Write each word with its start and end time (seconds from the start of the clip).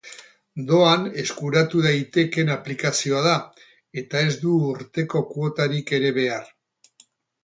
Doan 0.69 1.03
eskuratu 1.23 1.81
daitekeen 1.87 2.49
aplikazioa 2.53 3.21
da, 3.25 3.33
eta 4.03 4.23
ez 4.29 4.31
du 4.47 4.55
urteko 4.71 5.21
kuotarik 5.35 5.95
ere 5.99 6.11
behar. 6.17 6.49